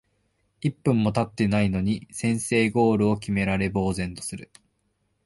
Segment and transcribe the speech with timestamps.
[0.61, 4.49] 一分もたってないのに先制ゴールを決められ呆然とする